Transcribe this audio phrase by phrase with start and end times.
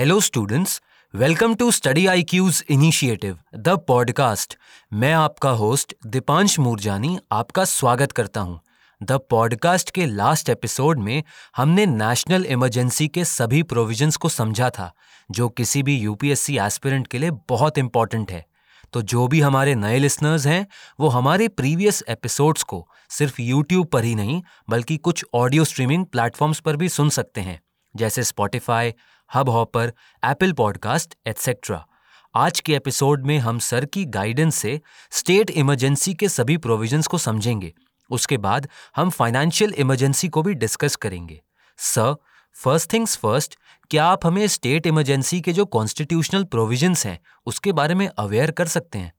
[0.00, 0.80] Hello students
[1.14, 4.56] welcome to study I Q's initiative the podcast
[4.92, 8.58] मैं आपका host Deepansh Moorjani आपका स्वागत करता हूँ।
[9.00, 11.22] द पॉडकास्ट के लास्ट एपिसोड में
[11.56, 14.90] हमने नेशनल इमरजेंसी के सभी प्रोविजंस को समझा था,
[15.30, 18.44] जो किसी भी यूपीएससी एस्पिरेंट के लिए बहुत इंपॉर्टेंट है।
[18.92, 20.66] तो जो भी हमारे नए लिसनर्स हैं,
[21.00, 26.60] वो हमारे प्रीवियस एपिसोड्स को सिर्फ़ यूट्यूब पर ही नहीं, बल्कि कुछ ऑडियो स्ट्रीमिंग प्लेटफॉर्म्स
[26.60, 27.60] पर भी सुन सकते हैं,
[27.94, 28.94] जैसे Spotify
[29.48, 29.92] Hubhopper
[30.24, 31.86] Apple podcast etcetera
[32.34, 37.18] आज के एपिसोड में हम सर की गाइडेंस से स्टेट इमरजेंसी के सभी प्रोविजंस को
[37.18, 37.74] समझेंगे।
[38.10, 41.42] उसके बाद हम फाइनेंशियल इमरजेंसी को भी डिस्कस करेंगे।
[41.76, 42.16] सर
[42.54, 43.58] फ़र्स्ट थिंग्स फ़र्स्ट
[43.90, 48.66] क्या आप हमें स्टेट इमरजेंसी के जो कॉन्स्टिट्यूशनल प्रोविजंस हैं, उसके बारे में अवेयर कर
[48.66, 49.12] सकते हैं?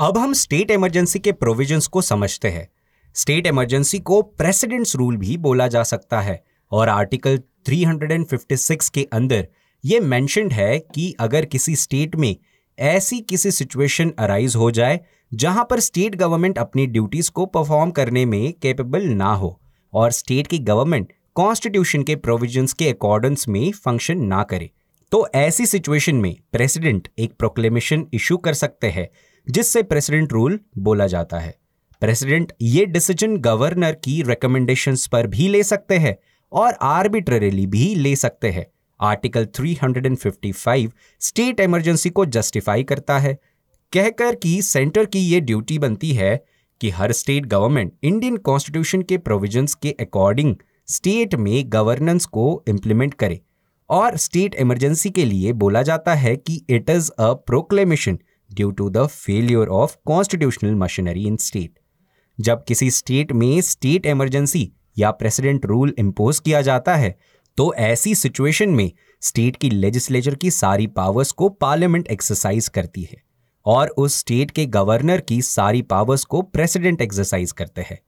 [0.00, 2.68] अब हम स्टेट इमरजेंसी के प्रोविजंस को समझते हैं।
[3.14, 9.46] स्टेट इमरजेंसी को प्रेसिडेंट्स रूल भी बोला जा सकता है और आर्टिकल 356 के अंदर,
[9.84, 12.36] ये मैंशनड है कि अगर किसी स्टेट में
[12.78, 15.00] ऐसी किसी सिचुएशन अराइज हो जाए,
[15.32, 19.58] जहाँ पर स्टेट गवर्नमेंट अपनी ड्यूटीज़ को परफॉर्म करने में कैपेबल ना हो,
[19.92, 24.70] और स्टेट की गवर्नमेंट कॉन्स्टिट्यूशन के प्रोविजंस के अकॉर्डेंस में फ़ंक्शन ना करे
[25.12, 29.08] तो ऐसी सिचुएशन में प्रेसिडेंट एक प्रोक्लेमेशन इशू कर सकते हैं,
[29.46, 31.54] जिससे प्रेसिडेंट रूल बोला जाता है।
[32.02, 36.16] प्रेसिडेंट ये डिसीज़न गवर्नर की रिकमेंडेशंस पर भी ले सकते हैं
[36.52, 38.66] और आर्बिट्ररीली भी ले सकते हैं।
[39.00, 43.38] आर्टिकल 355 स्टेट इमरजेंसी को जस्टिफाई करता है।
[43.92, 46.44] कहकर कि सेंटर की ये ड्यूटी बनती है
[46.80, 50.56] कि हर स्टेट गवर्नमेंट इंडियन कॉन्स्टिट्यूशन के प्रोविजंस के अकॉर्डिंग
[50.88, 53.40] स्टेट में गवर्नेंस को इम्प्लीमेंट करे।
[53.90, 58.18] और स्टेट इमरजेंसी के लिए बोला जाता है कि it is a proclamation
[58.54, 61.78] due to the failure of constitutional machinery in state
[62.40, 67.16] जब किसी स्टेट में स्टेट इमरजेंसी या प्रेसिडेंट रूल इम्पोज किया जाता है
[67.56, 73.22] तो ऐसी सिचुएशन में स्टेट की लेजिस्लेचर की सारी पावर्स को पार्लियामेंट एक्सरसाइज करती है
[73.66, 77.98] और उस स्टेट के गवर्नर की सारी पावर्स को प्रेसिडेंट एक्सरसाइज करते हैं।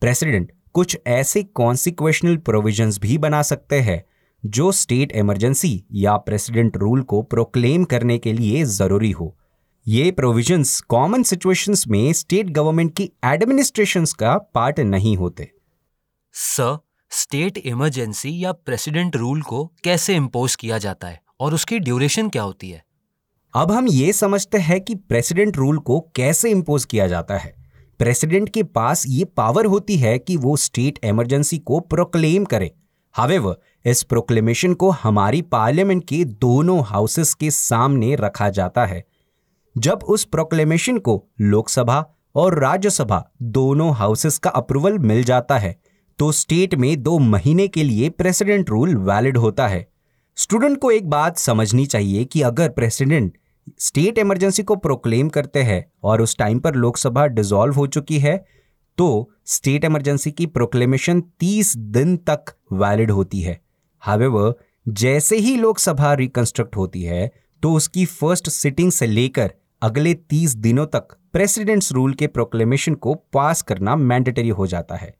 [0.00, 4.02] प्रेसिडेंट कुछ ऐसे कॉन्सिक्वेशनल प्रोविजंस भी बना सकते हैं,
[4.46, 9.36] जो स्टेट इमरजेंसी या प्रेसिडेंट रूल को प्रोक्लेम करने के लिए ज़रूरी हो।
[9.86, 15.50] ये प्रोविजंस कॉमन सिचुएशंस में स्टेट गवर्नमेंट की एडमिनिस्ट्रेशन का पार्ट नहीं होते।
[16.34, 16.78] सर
[17.10, 22.42] स्टेट इमरजेंसी या प्रेसिडेंट रूल को कैसे इम्पोज किया जाता है और उसकी ड्यूरेशन क्या
[22.42, 22.82] होती है?
[23.54, 27.54] अब हम ये समझते हैं कि प्रेसिडेंट रूल को कैसे इम्पोज किया जाता है।
[27.98, 32.72] प्रेसिडेंट के पास ये पावर होती है कि वो स्टेट इमरजेंसी को प्रोक्लेम करे।
[33.14, 39.04] हावेवर इस प्रोक्लेमेशन को हमारी पार्लियामेंट के दोनों हाउसेस के सामने रखा जाता है।
[39.78, 42.04] जब उस प्रोक्लेमेशन को लोकसभा
[42.34, 45.78] और राज्यसभा दोनों हाउसेस का अप्रूवल मिल जाता है
[46.20, 49.86] तो स्टेट में दो महीने के लिए प्रेसिडेंट रूल वैलिड होता है।
[50.36, 53.36] स्टूडेंट को एक बात समझनी चाहिए कि अगर प्रेसिडेंट
[53.78, 58.36] स्टेट इमरजेंसी को प्रोक्लेम करते हैं और उस टाइम पर लोकसभा डिसॉल्व हो चुकी है
[58.98, 63.58] तो स्टेट इमरजेंसी की प्रोक्लेमेशन 30 दिन तक वैलिड होती है।
[64.02, 64.52] हावेवर
[64.88, 67.30] जैसे ही लोकसभा रिकंस्ट्रक्ट होती है
[67.62, 69.52] तो उसकी फ़र्स्ट सिटिंग से लेकर
[69.82, 75.14] अगले 30 दिनों तक प्रेसिडेंट्स रूल के प्रोक्लेमेशन को पास करना मैंडेटरी हो जाता है।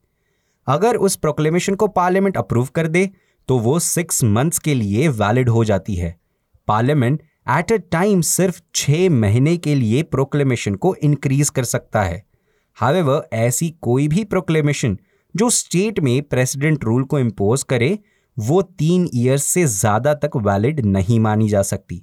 [0.67, 3.09] अगर उस प्रोक्लेमेशन को पार्लियामेंट अप्रूव कर दे
[3.49, 6.15] तो वो सिक्स मंथ्स के लिए वैलिड हो जाती है।
[6.67, 12.23] पार्लियामेंट एट अ टाइम सिर्फ़ छह महीने के लिए प्रोक्लेमेशन को इंक्रीज कर सकता है।
[12.77, 14.97] हावेवर ऐसी कोई भी प्रोक्लेमेशन
[15.35, 17.97] जो स्टेट में प्रेसिडेंट रूल को इम्पोज करे,
[18.37, 22.01] वो तीन ईयर्स से ज़्यादा तक वैलिड नहीं मानी जा सकती।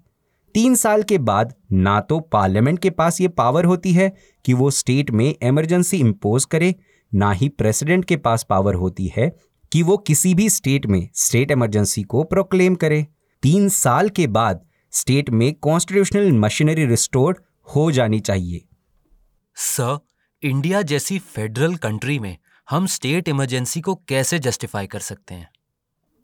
[0.54, 4.12] तीन साल के बाद ना तो पार्लियामेंट के पास ये पावर होती है
[4.44, 6.74] कि वो स्टेट में इमरजेंसी इम्पोज करे
[7.14, 9.28] ना ही प्रेसिडेंट के पास पावर होती है
[9.72, 13.06] कि वो किसी भी स्टेट में स्टेट इमरजेंसी को प्रोक्लेम करे।
[13.42, 17.42] तीन साल के बाद स्टेट में कॉन्स्टिट्यूशनल मशीनरी रिस्टोर
[17.74, 18.64] हो जानी चाहिए।
[19.54, 19.98] सर
[20.42, 22.36] इंडिया जैसी फेडरल कंट्री में
[22.70, 25.48] हम स्टेट इमरजेंसी को कैसे जस्टिफाई कर सकते हैं?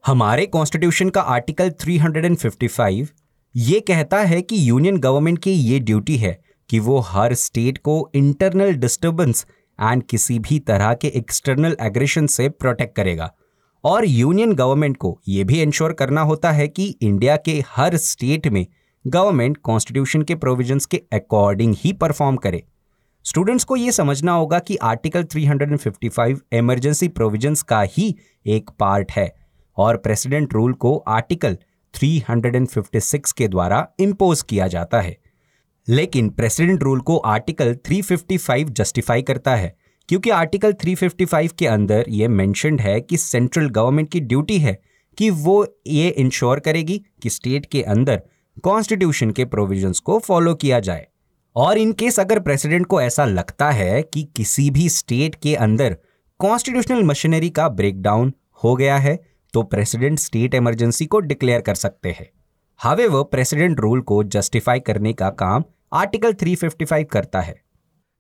[0.07, 3.09] हमारे कॉन्स्टिट्यूशन का आर्टिकल 355
[3.57, 8.11] ये कहता है कि यूनियन गवर्नमेंट की ये ड्यूटी है कि वो हर स्टेट को
[8.15, 9.47] इंटरनल डिस्टर्बेंस
[9.81, 13.35] एंड किसी भी तरह के एक्सटर्नल एग्रेशन से प्रोटेक्ट करेगा।
[13.85, 18.47] और यूनियन गवर्नमेंट को यह भी इंश्योर करना होता है कि इंडिया के हर स्टेट
[18.47, 18.67] में
[19.07, 22.65] गवर्नमेंट कॉन्स्टिट्यूशन के प्रोविजंस के अकॉर्डिंग ही परफॉर्म करे।
[23.25, 28.17] स्टूडेंट्स को यह समझना होगा कि आर्टिकल 355 इमरजेंसी प्रोविजंस का ही
[28.47, 29.35] एक पार्ट है
[29.77, 31.59] और प्रेसिडेंट रूल को आर्टिकल
[31.95, 35.17] 356 के द्वारा इम्पोज किया जाता है।
[35.89, 39.77] लेकिन प्रेसिडेंट रूल को आर्टिकल 355 जस्टिफाई करता है,
[40.09, 44.79] क्योंकि आर्टिकल 355 के अंदर यह मैंशनड है कि सेंट्रल गवर्नमेंट की ड्यूटी है
[45.19, 48.23] कि वो ये इंश्योर करेगी कि स्टेट के अंदर
[48.63, 51.07] कॉन्स्टिट्यूशन के प्रोविजंस को फॉलो किया जाए।
[51.57, 55.97] और इन केस अगर प्रेसिडेंट को ऐसा लगता है कि किसी भी स्टेट के अंदर
[56.39, 58.33] कॉन्स्टिट्यूशनल मशीनरी का ब्रेकडाउन
[58.65, 59.19] हो गया है
[59.53, 62.31] तो प्रेसिडेंट स्टेट इमरजेंसी को डिक्लेयर कर सकते हैं।
[62.81, 67.55] हावे वो प्रेसिडेंट रूल को जस्टिफाई करने का काम आर्टिकल 355 करता है।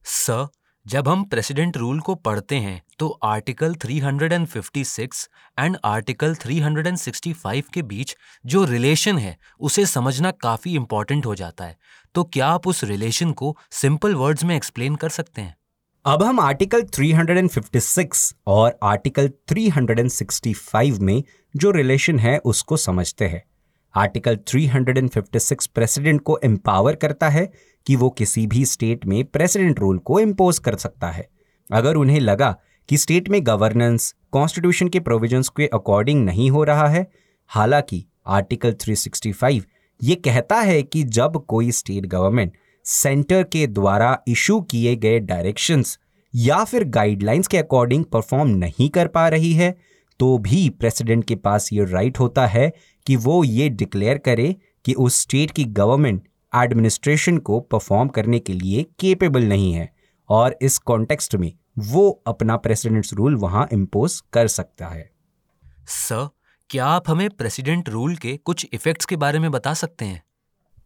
[0.05, 0.47] सर
[0.87, 5.29] जब हम प्रेसिडेंट रूल को पढ़ते हैं तो आर्टिकल 356
[5.59, 8.17] एंड आर्टिकल 365 के बीच
[8.47, 11.77] जो रिलेशन है उसे समझना काफ़ी इंपॉर्टेंट हो जाता है।
[12.15, 15.57] तो क्या आप उस रिलेशन को सिंपल वर्ड्स में एक्सप्लेन कर सकते हैं?
[16.05, 21.23] अब हम आर्टिकल 356 और आर्टिकल 365 में
[21.55, 23.43] जो रिलेशन है उसको समझते हैं।
[23.94, 27.52] आर्टिकल 356 प्रेसिडेंट को एम्पावर करता है
[27.87, 31.29] कि वो किसी भी स्टेट में प्रेसिडेंट रूल को इम्पोज कर सकता है।
[31.73, 32.56] अगर उन्हें लगा
[32.88, 37.06] कि स्टेट में गवर्नेंस, कॉन्स्टिट्यूशन के प्रोविजंस के अकॉर्डिंग नहीं हो रहा है,
[37.46, 39.62] हालाँकि आर्टिकल 365
[40.02, 42.52] ये कहता है कि जब कोई स्टेट गवर्नमेंट
[42.85, 45.99] सेंटर के द्वारा इशू किए गए डायरेक्शंस
[46.35, 49.75] या फिर गाइडलाइंस के अकॉर्डिंग परफॉर्म नहीं कर पा रही है
[50.20, 52.73] तो भी प्रेसिडेंट के पास ये राइट होता है
[53.06, 56.23] कि वो ये डिक्लेयर करे कि उस स्टेट की गवर्नमेंट
[56.56, 59.93] एडमिनिस्ट्रेशन को परफॉर्म करने के लिए केपेबल नहीं है
[60.29, 65.11] और इस कॉन्टेक्स्ट में वो अपना प्रेसिडेंट्स रूल वहाँ इम्पोज कर सकता है।
[65.89, 66.29] सर
[66.71, 70.23] क्या आप हमें प्रेसिडेंट रूल के कुछ इफेक्ट्स के बारे में बता सकते हैं?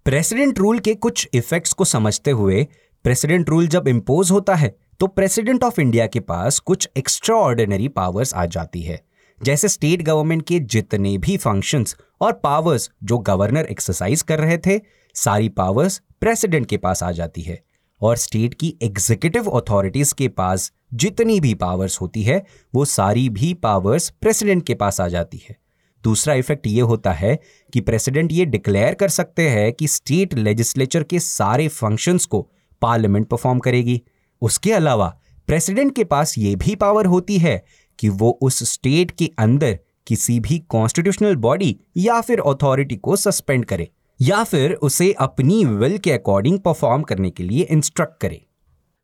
[0.05, 2.67] प्रेसिडेंट रूल के कुछ इफेक्ट्स को समझते हुए
[3.05, 7.89] प्रेसिडेंट रूल जब इम्पोज होता है तो प्रेसिडेंट ऑफ़ इंडिया के पास कुछ एक्स्ट्रा ऑर्डिनरी
[7.89, 9.08] पावर्स आ जाती है।
[9.43, 14.81] जैसे स्टेट गवर्नमेंट के जितने भी फ़ंक्शंस और पावर्स जो गवर्नर एक्सरसाइज कर रहे थे,
[15.15, 17.63] सारी पावर्स प्रेसिडेंट के पास आ जाती है।
[18.03, 22.45] और स्टेट की एग्जीक्यूटिव अथॉरिटीज के पास जितनी भी पावर्स होती है,
[22.75, 25.57] वो सारी भी पावर्स प्रेसिडेंट के पास आ जाती है।
[26.05, 27.39] दूसरा इफ़ेक्ट ये होता है
[27.73, 32.49] कि प्रेसिडेंट ये डिक्लेयर कर सकते हैं कि स्टेट लेजिस्लेचर के सारे फ़ंक्शंस को
[32.83, 34.03] पार्लियामेंट परफॉर्म करेगी।
[34.41, 37.65] उसके अलावा प्रेसिडेंट के पास ये भी पावर होती है
[37.99, 43.65] कि वो उस स्टेट के अंदर किसी भी कॉन्स्टिट्यूशनल बॉडी या फिर अथॉरिटी को सस्पेंड
[43.65, 43.89] करे
[44.21, 48.45] या फिर उसे अपनी विल के अकॉर्डिंग परफॉर्म करने के लिए इंस्ट्रक्ट करे।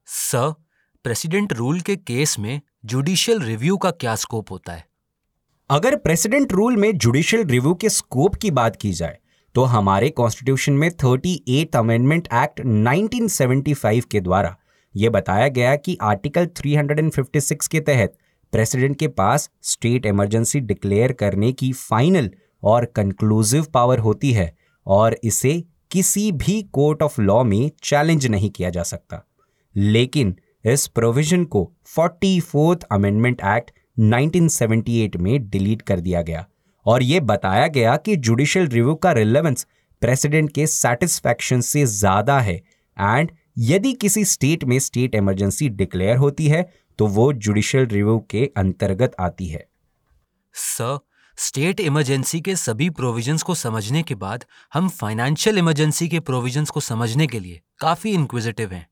[0.06, 0.52] सर
[1.04, 4.84] प्रेसिडेंट रूल के केस में जुडिशियल रिव्यू का क्या स्कोप होता है?
[5.70, 9.18] अगर प्रेसिडेंट रूल में जुडिशियल रिव्यू के स्कोप की बात की जाए
[9.54, 14.56] तो हमारे कॉन्स्टिट्यूशन में थर्टी एट अमेंडमेंट एक्ट 1975 के द्वारा
[14.96, 18.16] यह बताया गया कि आर्टिकल 356 के तहत
[18.54, 22.30] प्रेसिडेंट के पास स्टेट इमरजेंसी डिक्लेयर करने की फाइनल
[22.62, 24.52] और कंक्लूसिव पावर होती है
[24.86, 25.52] और इसे
[25.90, 29.22] किसी भी कोर्ट ऑफ़ लॉ में चैलेंज नहीं किया जा सकता।
[29.74, 30.34] लेकिन
[30.64, 33.70] इस प्रोविज़न को फोर्टी फोर्थ अमेंडमेंट एक्ट
[34.00, 36.46] 1978 में डिलीट कर दिया गया
[36.86, 39.66] और यह बताया गया कि जुडिशियल रिव्यू का रिलेवेंस
[40.02, 42.56] प्रेसिडेंट के सेटिस्फैक्शन से ज़्यादा है।
[42.96, 46.62] एंड यदि किसी स्टेट में स्टेट इमरजेंसी डिक्लेयर होती है
[46.98, 49.66] तो वो जुडिशियल रिव्यू के अंतर्गत आती है।
[50.54, 50.98] सर
[51.38, 54.44] स्टेट इमरजेंसी के सभी प्रोविजंस को समझने के बाद
[54.74, 58.86] हम फाइनेंशियल इमरजेंसी के प्रोविजंस को समझने के लिए काफ़ी इंक्विजिटिव हैं।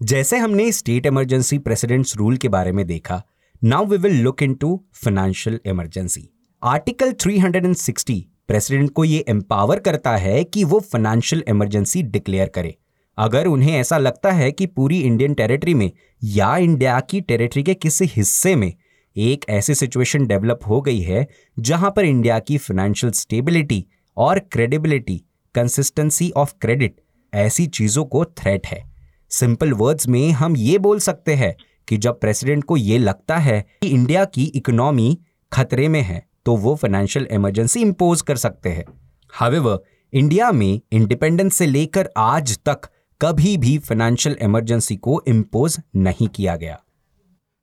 [0.00, 3.22] जैसे हमने स्टेट इमरजेंसी प्रेसिडेंट्स रूल के बारे में देखा
[3.64, 6.28] now we will look into financial emergency
[6.62, 12.76] article 360 president को ये एम्पावर करता है कि वो फाइनेंशियल इमरजेंसी डिक्लेयर करे।
[13.18, 15.90] अगर उन्हें ऐसा लगता है कि पूरी इंडियन टेरिटरी में
[16.24, 18.72] या इंडिया की टेरिटरी के किसी हिस्से में
[19.16, 21.26] एक ऐसी सिचुएशन डेवलप हो गई है
[21.58, 27.00] जहाँ पर इंडिया की फाइनेंशियल स्टेबिलिटी और क्रेडिबिलिटी कंसिस्टेंसी ऑफ़ क्रेडिट
[27.34, 28.92] ऐसी चीज़ों को थ्रेट है।
[29.30, 31.54] सिंपल वर्ड्स में हम ये बोल सकते हैं
[31.88, 35.18] कि जब प्रेसिडेंट को ये लगता है कि इंडिया की इकोनॉमी
[35.52, 38.84] खतरे में है तो वो फाइनेंशियल इमरजेंसी इम्पोज कर सकते हैं।
[39.32, 39.78] हावेवर
[40.12, 42.80] इंडिया में इंडिपेंडेंस से लेकर आज तक
[43.22, 46.78] कभी भी फाइनेंशियल इमरजेंसी को इम्पोज नहीं किया गया।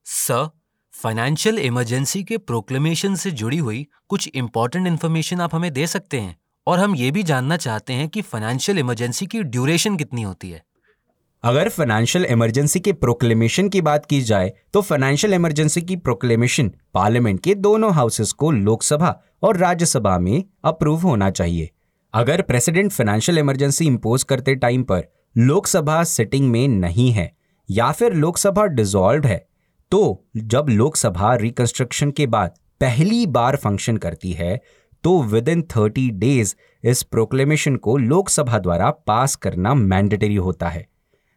[0.06, 0.48] सर
[0.94, 6.36] फाइनेंशियल इमरजेंसी के प्रोक्लेमेशन से जुड़ी हुई कुछ इंपॉर्टेंट इन्फॉर्मेशन आप हमें दे सकते हैं
[6.68, 10.64] और हम ये भी जानना चाहते हैं कि फाइनेंशियल इमरजेंसी की ड्यूरेशन कितनी होती है।
[11.44, 17.44] अगर फाइनेंशियल इमरजेंसी के प्रोक्लेमेशन की बात की जाए तो फाइनेंशियल इमरजेंसी की प्रोक्लेमेशन पार्लियामेंट
[17.44, 21.70] के दोनों हाउसेस को लोकसभा और राज्यसभा में अप्रूव होना चाहिए।
[22.14, 27.32] अगर प्रेसिडेंट फाइनेंशियल इमरजेंसी इंपोज करते टाइम पर लोकसभा सिटिंग में नहीं है
[27.70, 29.38] या फिर लोकसभा डिसॉल्व है
[29.92, 34.60] तो जब लोकसभा रिकंस्ट्रक्शन के बाद पहली बार फ़ंक्शन करती है
[35.04, 40.86] तो विद इन थर्टी डेज़ इस प्रोक्लेमेशन को लोकसभा द्वारा पास करना मैंडेटरी होता है।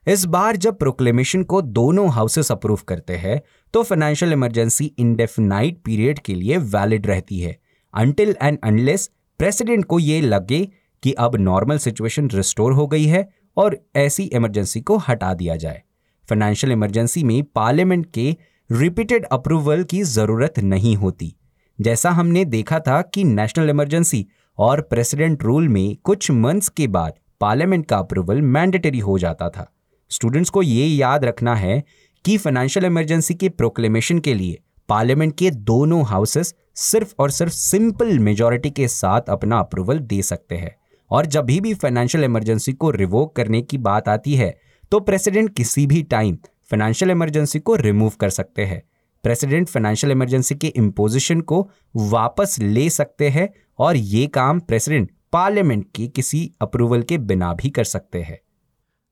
[0.07, 3.41] इस बार जब प्रोक्लेमेशन को दोनों हाउसेस अप्रूव करते हैं
[3.75, 7.57] तो फाइनेंशियल इमरजेंसी इंडेफिनाइट पीरियड के लिए वैलिड रहती है।
[7.95, 10.65] अनटिल एंड अनलेस प्रेसिडेंट को ये लगे
[11.03, 15.83] कि अब नॉर्मल सिचुएशन रिस्टोर हो गई है और ऐसी इमरजेंसी को हटा दिया जाए।
[16.29, 18.37] फाइनेंशियल इमरजेंसी में पार्लियामेंट के
[18.73, 21.37] रिपीटेड अप्रूवल की ज़रूरत नहीं होती।
[21.81, 24.27] जैसा हमने देखा था कि नेशनल इमरजेंसी
[24.59, 29.73] और प्रेसिडेंट रूल में कुछ मंथ्स के बाद पार्लियामेंट का अप्रूवल मैंडेटरी हो जाता था।
[30.11, 31.83] स्टूडेंट्स को ये याद रखना है
[32.25, 38.19] कि फाइनेंशियल इमरजेंसी के प्रोक्लेमेशन के लिए पार्लियामेंट के दोनों हाउसेस सिर्फ़ और सिर्फ़ सिंपल
[38.19, 40.77] मेजोरिटी के साथ अपना अप्रूवल दे सकते हैं।
[41.13, 44.57] और जब भी भी फाइनेंशियल इमरजेंसी को रिवोक करने की बात आती है
[44.93, 46.37] तो प्रेसिडेंट किसी भी टाइम
[46.71, 48.83] फाइनेंशियल इमरजेंसी को रिमूव कर सकते हैं।
[49.25, 55.87] प्रेसिडेंट फाइनेंशियल इमरजेंसी के इम्पोजिशन को वापस ले सकते हैं और ये काम प्रेसिडेंट पार्लियामेंट
[55.95, 58.39] की किसी अप्रूवल के बिना भी कर सकते हैं।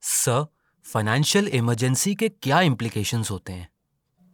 [0.03, 0.47] सर
[0.87, 3.69] फाइनेंशियल इमरजेंसी के क्या इम्प्लीकेशंस होते हैं?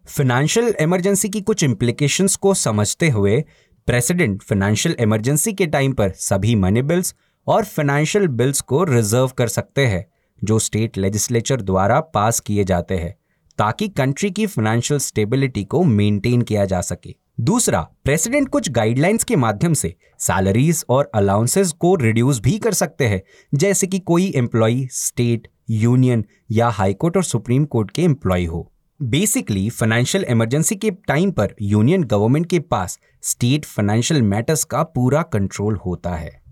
[0.04, 3.44] फाइनेंशियल इमरजेंसी की कुछ इम्प्लीकेशंस को समझते हुए
[3.88, 7.14] प्रेसिडेंट फाइनेंशियल इमरजेंसी के टाइम पर सभी मनी बिल्स
[7.46, 10.06] और फाइनेंशियल बिल्स को रिज़र्व कर सकते हैं,
[10.44, 13.16] जो स्टेट लेजिस्लेचर द्वारा पास किए जाते हैं,
[13.58, 19.36] ताकि कंट्री की फाइनेंशियल स्टेबिलिटी को मेंटेन किया जा सके। दूसरा प्रेसिडेंट कुछ गाइडलाइंस के
[19.36, 23.22] माध्यम से सैलरीज और अलाउंसेस को रिड्यूस भी कर सकते हैं,
[23.54, 28.72] जैसे कि कोई एम्प्लॉय स्टेट यूनियन या हाईकोर्ट और सुप्रीम कोर्ट के एम्प्लॉय हो।
[29.02, 35.22] बेसिकली फाइनेंशियल इमरजेंसी के टाइम पर यूनियन गवर्नमेंट के पास स्टेट फाइनेंशियल मैटर्स का पूरा
[35.22, 36.45] कंट्रोल होता है।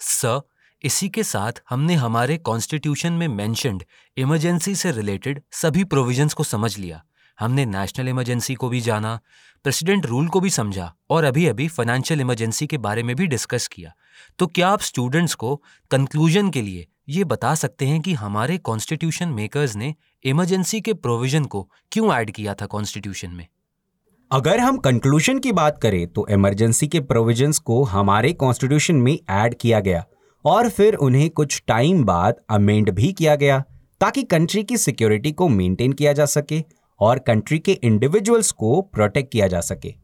[0.00, 0.40] सर,
[0.82, 3.84] इसी के साथ हमने हमारे कॉन्स्टिट्यूशन में मेंशनड
[4.16, 7.02] इमरजेंसी से रिलेटेड सभी प्रोविजंस को समझ लिया।
[7.40, 9.20] हमने नेशनल इमरजेंसी को भी जाना
[9.62, 13.66] प्रेसिडेंट रूल को भी समझा और अभी अभी फाइनेंशियल इमरजेंसी के बारे में भी डिस्कस
[13.68, 13.92] किया।
[14.38, 19.28] तो क्या आप स्टूडेंट्स को कंक्लूजन के लिए ये बता सकते हैं कि हमारे कॉन्स्टिट्यूशन
[19.28, 23.46] मेकर्स ने इमरजेंसी के प्रोविज़न को क्यों ऐड किया था कॉन्स्टिट्यूशन में?
[24.32, 29.54] अगर हम कंक्लूजन की बात करें तो इमरजेंसी के प्रोविजंस को हमारे कॉन्स्टिट्यूशन में ऐड
[29.54, 30.04] किया गया
[30.44, 33.64] और फिर उन्हें कुछ टाइम बाद अमेंड भी किया गया
[34.00, 36.62] ताकि कंट्री की सिक्योरिटी को मेंटेन किया जा सके
[37.00, 39.94] और कंट्री के इंडिविजुअल्स को प्रोटेक्ट किया जा सके।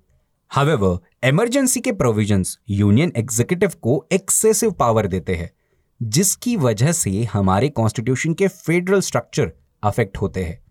[0.50, 5.50] हावेवर इमरजेंसी के प्रोविजंस यूनियन एग्जीक्यूटिव को एक्सेसिव पावर देते हैं,
[6.02, 9.52] जिसकी वजह से हमारे कॉन्स्टिट्यूशन के फेडरल स्ट्रक्चर
[9.82, 10.61] अफेक्ट होते हैं।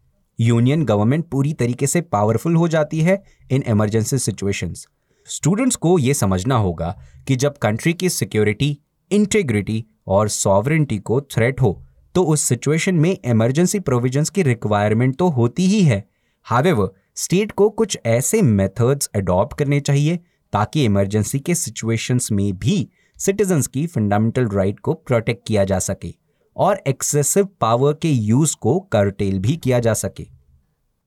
[0.42, 4.88] यूनियन गवर्नमेंट पूरी तरीके से पावरफुल हो जाती है इन इमरजेंसी सिचुएशंस।
[5.28, 8.78] स्टूडेंट्स को यह समझना होगा कि जब कंट्री की सिक्योरिटी,
[9.12, 11.84] इंटेग्रिटी और सॉवरेंटी को थ्रेट हो
[12.16, 16.04] तो उस सिचुएशन में इमरजेंसी प्रोविजंस की रिक्वायरमेंट तो होती ही है।
[16.44, 20.20] हावेवर, स्टेट को कुछ ऐसे मेथड्स अडॉप्ट करने चाहिए
[20.54, 25.80] ताकि इमरजेंसी के सिचुएशंस में भी सिटीजन्स की फंडामेंटल राइट right को प्रोटेक्ट किया जा
[25.80, 26.21] सके।
[26.56, 30.28] और एक्सेसिव पावर के यूज़ को करटेल भी किया जा सके।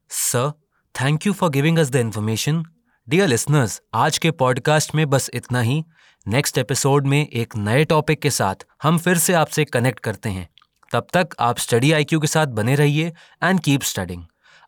[0.08, 0.52] Sir
[0.94, 2.64] thank you for giving us the information
[3.08, 5.84] dear listeners आज के पॉडकास्ट में बस इतना ही।
[6.28, 10.48] नेक्स्ट एपिसोड में एक नए टॉपिक के साथ हम फिर से आपसे कनेक्ट करते हैं।
[10.92, 14.24] तब तक आप स्टडी आईक्यू के साथ बने रहिए एंड कीप स्टडिंग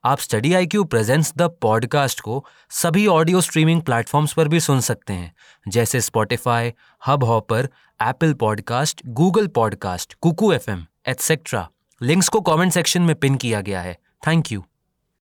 [0.06, 4.80] आप study I Q presents the podcast को सभी ऑडियो स्ट्रीमिंग प्लेटफॉर्म्स पर भी सुन
[4.80, 5.32] सकते हैं,
[5.68, 6.72] जैसे Spotify
[7.24, 7.68] Hubhopper
[8.02, 11.68] Apple podcast Google podcast Kuku F M etcetera
[12.02, 14.64] links को कमेंट सेक्शन में पिन किया गया है। Thank you